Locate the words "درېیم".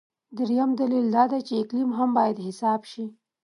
0.37-0.71